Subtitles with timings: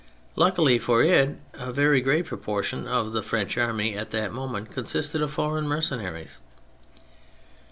[0.35, 5.21] Luckily for it, a very great proportion of the French army at that moment consisted
[5.21, 6.39] of foreign mercenaries.